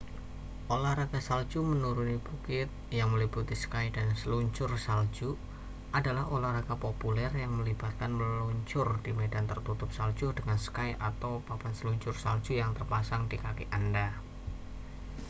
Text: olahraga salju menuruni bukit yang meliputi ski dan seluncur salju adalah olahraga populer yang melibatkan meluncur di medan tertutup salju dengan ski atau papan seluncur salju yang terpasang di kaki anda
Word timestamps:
olahraga 0.75 1.19
salju 1.29 1.59
menuruni 1.71 2.17
bukit 2.25 2.65
yang 2.97 3.09
meliputi 3.13 3.53
ski 3.63 3.85
dan 3.95 4.07
seluncur 4.21 4.71
salju 4.85 5.29
adalah 5.97 6.25
olahraga 6.35 6.73
populer 6.85 7.29
yang 7.43 7.53
melibatkan 7.61 8.11
meluncur 8.19 8.87
di 9.05 9.11
medan 9.19 9.45
tertutup 9.51 9.89
salju 9.99 10.27
dengan 10.37 10.57
ski 10.67 10.89
atau 11.09 11.31
papan 11.47 11.73
seluncur 11.79 12.15
salju 12.23 12.51
yang 12.61 12.71
terpasang 12.77 13.23
di 13.31 13.37
kaki 13.43 13.65
anda 13.77 14.07